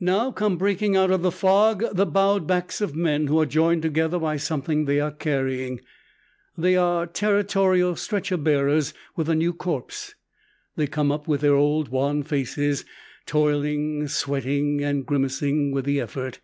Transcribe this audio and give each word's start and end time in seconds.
Now 0.00 0.30
come 0.30 0.58
breaking 0.58 0.94
out 0.94 1.10
of 1.10 1.22
the 1.22 1.32
fog 1.32 1.82
the 1.94 2.04
bowed 2.04 2.46
backs 2.46 2.82
of 2.82 2.94
men 2.94 3.28
who 3.28 3.40
are 3.40 3.46
joined 3.46 3.80
together 3.80 4.18
by 4.18 4.36
something 4.36 4.84
they 4.84 5.00
are 5.00 5.10
carrying. 5.10 5.80
They 6.54 6.76
are 6.76 7.06
Territorial 7.06 7.96
stretcher 7.96 8.36
bearers 8.36 8.92
with 9.16 9.30
a 9.30 9.34
new 9.34 9.54
corpse. 9.54 10.16
They 10.76 10.86
come 10.86 11.10
up 11.10 11.26
with 11.26 11.40
their 11.40 11.54
old 11.56 11.88
wan 11.88 12.24
faces, 12.24 12.84
toiling, 13.24 14.06
sweating, 14.06 14.82
and 14.84 15.06
grimacing 15.06 15.72
with 15.72 15.86
the 15.86 15.98
effort. 15.98 16.40